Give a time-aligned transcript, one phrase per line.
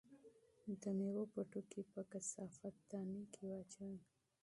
[0.81, 3.97] د مېوو پوستکي په کثافاتدانۍ کې واچوئ.